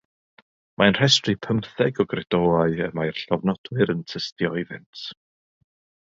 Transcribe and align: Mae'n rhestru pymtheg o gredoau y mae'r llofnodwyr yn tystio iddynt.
Mae'n 0.81 0.95
rhestru 0.99 1.33
pymtheg 1.47 1.99
o 2.03 2.07
gredoau 2.13 2.55
y 2.87 2.89
mae'r 2.99 3.21
llofnodwyr 3.25 3.93
yn 3.95 4.01
tystio 4.13 4.51
iddynt. 4.63 5.03